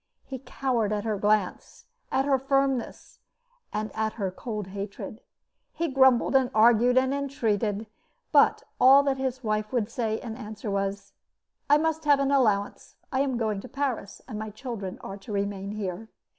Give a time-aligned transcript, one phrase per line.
[0.25, 3.19] He cowered at her glance, at her firmness,
[3.71, 5.21] and at her cold hatred.
[5.73, 7.85] He grumbled and argued and entreated;
[8.31, 11.13] but all that his wife would say in answer was:
[11.69, 12.95] "I must have an allowance.
[13.11, 16.09] I am going to Paris, and my children are to remain here."